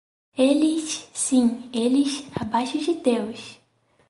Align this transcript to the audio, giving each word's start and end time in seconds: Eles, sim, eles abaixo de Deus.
Eles, 0.35 1.07
sim, 1.13 1.69
eles 1.71 2.23
abaixo 2.35 2.79
de 2.79 2.95
Deus. 2.95 3.59